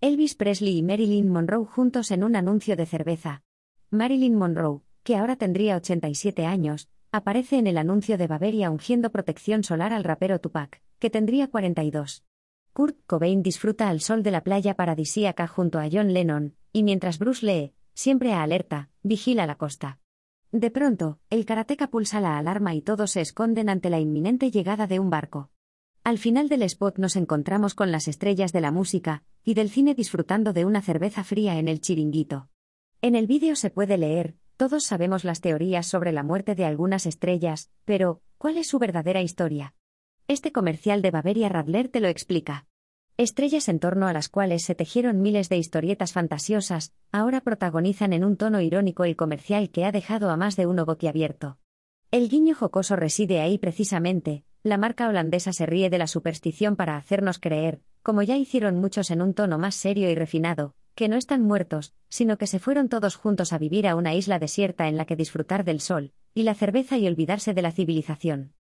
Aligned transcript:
Elvis 0.00 0.36
Presley 0.36 0.78
y 0.78 0.82
Marilyn 0.84 1.28
Monroe 1.28 1.66
juntos 1.66 2.12
en 2.12 2.22
un 2.22 2.36
anuncio 2.36 2.76
de 2.76 2.86
cerveza. 2.86 3.42
Marilyn 3.90 4.36
Monroe, 4.36 4.82
que 5.02 5.16
ahora 5.16 5.34
tendría 5.34 5.74
87 5.74 6.46
años, 6.46 6.88
aparece 7.10 7.58
en 7.58 7.66
el 7.66 7.76
anuncio 7.76 8.16
de 8.16 8.28
Bavaria 8.28 8.70
ungiendo 8.70 9.10
protección 9.10 9.64
solar 9.64 9.92
al 9.92 10.04
rapero 10.04 10.40
Tupac, 10.40 10.80
que 11.00 11.10
tendría 11.10 11.48
42. 11.48 12.22
Kurt 12.72 12.96
Cobain 13.08 13.42
disfruta 13.42 13.88
al 13.88 14.00
sol 14.00 14.22
de 14.22 14.30
la 14.30 14.44
playa 14.44 14.74
paradisíaca 14.74 15.48
junto 15.48 15.80
a 15.80 15.88
John 15.90 16.12
Lennon, 16.12 16.54
y 16.72 16.84
mientras 16.84 17.18
Bruce 17.18 17.44
Lee, 17.44 17.72
siempre 17.92 18.32
a 18.32 18.44
alerta, 18.44 18.90
vigila 19.02 19.46
la 19.46 19.56
costa. 19.56 19.98
De 20.52 20.70
pronto, 20.70 21.18
el 21.28 21.44
karateca 21.44 21.88
pulsa 21.88 22.20
la 22.20 22.38
alarma 22.38 22.72
y 22.72 22.82
todos 22.82 23.10
se 23.10 23.20
esconden 23.20 23.68
ante 23.68 23.90
la 23.90 23.98
inminente 23.98 24.52
llegada 24.52 24.86
de 24.86 25.00
un 25.00 25.10
barco. 25.10 25.50
Al 26.04 26.18
final 26.18 26.48
del 26.48 26.62
spot 26.62 26.98
nos 26.98 27.16
encontramos 27.16 27.74
con 27.74 27.92
las 27.92 28.08
estrellas 28.08 28.52
de 28.52 28.60
la 28.60 28.70
música 28.70 29.24
y 29.44 29.54
del 29.54 29.70
cine 29.70 29.94
disfrutando 29.94 30.52
de 30.52 30.64
una 30.64 30.82
cerveza 30.82 31.24
fría 31.24 31.58
en 31.58 31.68
el 31.68 31.80
chiringuito. 31.80 32.48
En 33.02 33.14
el 33.14 33.26
vídeo 33.26 33.56
se 33.56 33.70
puede 33.70 33.98
leer, 33.98 34.36
todos 34.56 34.84
sabemos 34.84 35.24
las 35.24 35.40
teorías 35.40 35.86
sobre 35.86 36.10
la 36.10 36.22
muerte 36.24 36.54
de 36.54 36.64
algunas 36.64 37.06
estrellas, 37.06 37.70
pero, 37.84 38.22
¿cuál 38.38 38.58
es 38.58 38.66
su 38.66 38.78
verdadera 38.78 39.22
historia? 39.22 39.74
Este 40.26 40.50
comercial 40.50 41.00
de 41.00 41.10
Bavaria 41.10 41.48
Radler 41.48 41.88
te 41.88 42.00
lo 42.00 42.08
explica. 42.08 42.66
Estrellas 43.16 43.68
en 43.68 43.78
torno 43.78 44.08
a 44.08 44.12
las 44.12 44.28
cuales 44.28 44.64
se 44.64 44.74
tejieron 44.74 45.22
miles 45.22 45.48
de 45.48 45.58
historietas 45.58 46.12
fantasiosas, 46.12 46.92
ahora 47.12 47.40
protagonizan 47.40 48.12
en 48.12 48.24
un 48.24 48.36
tono 48.36 48.60
irónico 48.60 49.04
el 49.04 49.16
comercial 49.16 49.70
que 49.70 49.84
ha 49.84 49.92
dejado 49.92 50.30
a 50.30 50.36
más 50.36 50.56
de 50.56 50.66
uno 50.66 50.84
boquiabierto. 50.84 51.58
El 52.10 52.28
guiño 52.28 52.54
jocoso 52.54 52.96
reside 52.96 53.40
ahí 53.40 53.58
precisamente, 53.58 54.44
la 54.68 54.78
marca 54.78 55.08
holandesa 55.08 55.52
se 55.52 55.66
ríe 55.66 55.90
de 55.90 55.98
la 55.98 56.06
superstición 56.06 56.76
para 56.76 56.96
hacernos 56.96 57.38
creer, 57.38 57.80
como 58.02 58.22
ya 58.22 58.36
hicieron 58.36 58.76
muchos 58.76 59.10
en 59.10 59.22
un 59.22 59.34
tono 59.34 59.58
más 59.58 59.74
serio 59.74 60.10
y 60.10 60.14
refinado, 60.14 60.74
que 60.94 61.08
no 61.08 61.16
están 61.16 61.42
muertos, 61.42 61.94
sino 62.08 62.38
que 62.38 62.46
se 62.46 62.58
fueron 62.58 62.88
todos 62.88 63.16
juntos 63.16 63.52
a 63.52 63.58
vivir 63.58 63.86
a 63.86 63.94
una 63.94 64.14
isla 64.14 64.38
desierta 64.38 64.88
en 64.88 64.96
la 64.96 65.04
que 65.04 65.16
disfrutar 65.16 65.64
del 65.64 65.80
sol, 65.80 66.12
y 66.34 66.42
la 66.42 66.54
cerveza 66.54 66.98
y 66.98 67.06
olvidarse 67.06 67.54
de 67.54 67.62
la 67.62 67.72
civilización. 67.72 68.52